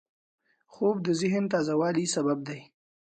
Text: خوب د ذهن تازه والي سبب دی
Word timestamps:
خوب 0.73 0.95
د 1.05 1.07
ذهن 1.21 1.43
تازه 1.53 1.73
والي 1.81 2.05
سبب 2.15 2.39
دی 2.47 2.61